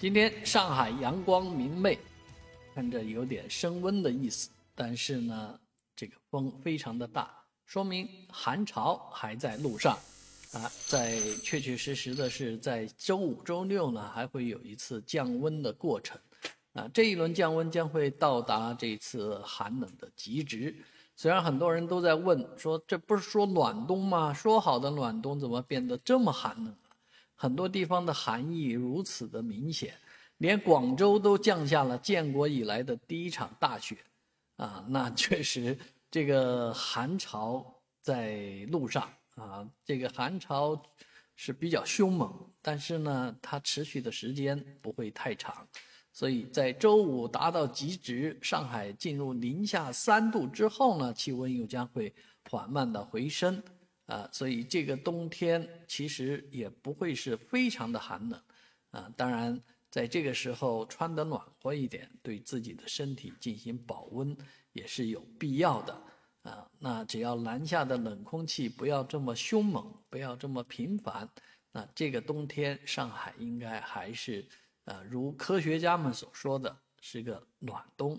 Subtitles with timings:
[0.00, 1.98] 今天上海阳光明媚，
[2.74, 5.60] 看着有点升温的意思，但是呢，
[5.94, 7.30] 这个风非常的大，
[7.66, 9.98] 说明寒潮还在路上，
[10.54, 16.18] 啊，在确确实实的是在周五、周六呢，还会有一次降温的过程，
[16.72, 20.74] 啊，这一轮降温将会到达这次寒冷的极值。
[21.14, 24.32] 虽然很多人都在问说，这不是说暖冬吗？
[24.32, 26.74] 说好的暖冬怎么变得这么寒冷？
[27.42, 29.94] 很多地方的寒意如此的明显，
[30.36, 33.96] 连广州都降下了建国以来的第一场大雪，
[34.56, 35.74] 啊，那确实
[36.10, 37.64] 这个寒潮
[38.02, 40.78] 在路上啊，这个寒潮
[41.34, 42.30] 是比较凶猛，
[42.60, 45.66] 但是呢，它持续的时间不会太长，
[46.12, 52.14] 所以在周五达到极值，上海进入零下三度之后呢，气温又将会
[52.50, 53.62] 缓慢的回升。
[54.10, 58.42] 啊，所以这个冬天其实也不会是非常的寒冷，
[58.90, 59.56] 啊，当然
[59.88, 64.36] 在这个时候穿得暖和一点，对自己的身体进行保温
[64.72, 66.02] 也是有必要的，
[66.42, 71.28] 啊，那只要南下的冷空气不要这么凶猛，不要这么频繁，
[71.70, 74.44] 那这个冬天上海应该还是，
[74.86, 78.18] 呃，如科学家们所说的是个暖冬。